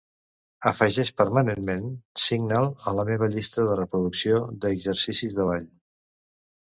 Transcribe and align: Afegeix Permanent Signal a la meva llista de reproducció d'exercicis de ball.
Afegeix 0.69 1.11
Permanent 1.21 1.83
Signal 2.23 2.67
a 2.71 2.95
la 3.01 3.05
meva 3.11 3.29
llista 3.35 3.67
de 3.71 3.77
reproducció 3.81 4.41
d'exercicis 4.67 5.41
de 5.41 5.51
ball. 5.51 5.69